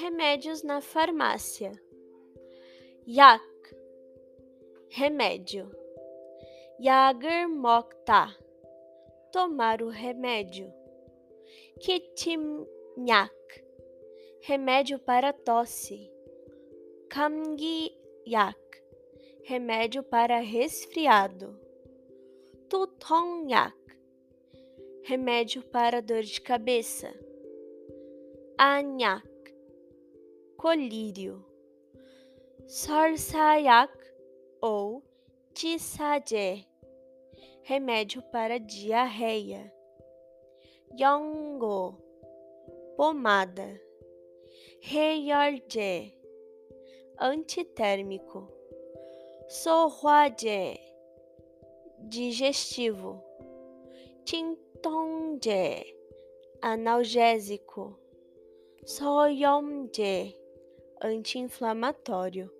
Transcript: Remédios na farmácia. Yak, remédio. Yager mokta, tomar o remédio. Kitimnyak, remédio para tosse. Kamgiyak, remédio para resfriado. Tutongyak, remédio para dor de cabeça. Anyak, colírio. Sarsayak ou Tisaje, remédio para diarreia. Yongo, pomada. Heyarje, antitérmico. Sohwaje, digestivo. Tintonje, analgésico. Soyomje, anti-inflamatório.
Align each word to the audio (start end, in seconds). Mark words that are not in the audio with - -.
Remédios 0.00 0.62
na 0.62 0.80
farmácia. 0.80 1.72
Yak, 3.06 3.42
remédio. 4.90 5.70
Yager 6.78 7.48
mokta, 7.48 8.36
tomar 9.30 9.82
o 9.82 9.88
remédio. 9.88 10.72
Kitimnyak, 11.80 13.32
remédio 14.46 14.98
para 14.98 15.32
tosse. 15.32 16.10
Kamgiyak, 17.08 18.58
remédio 19.48 20.02
para 20.02 20.40
resfriado. 20.40 21.58
Tutongyak, 22.68 23.81
remédio 25.04 25.62
para 25.62 26.00
dor 26.00 26.22
de 26.22 26.40
cabeça. 26.40 27.12
Anyak, 28.56 29.26
colírio. 30.56 31.44
Sarsayak 32.66 33.92
ou 34.60 35.02
Tisaje, 35.52 36.66
remédio 37.62 38.22
para 38.22 38.58
diarreia. 38.58 39.72
Yongo, 40.98 41.98
pomada. 42.96 43.80
Heyarje, 44.80 46.14
antitérmico. 47.18 48.48
Sohwaje, 49.48 50.80
digestivo. 51.98 53.22
Tintonje, 54.24 55.96
analgésico. 56.60 57.98
Soyomje, 58.84 60.36
anti-inflamatório. 61.00 62.50